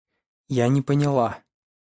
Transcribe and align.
Я 0.49 0.67
не 0.67 0.81
поняла. 0.81 1.43